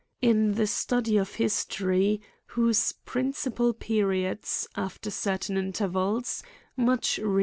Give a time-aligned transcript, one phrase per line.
[0.19, 6.41] In the study of history, whose principal periods, after certain intervals,
[6.75, 7.39] much re.